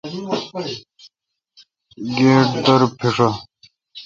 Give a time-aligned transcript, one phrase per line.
[2.15, 3.27] گیٹ در پیݭہ۔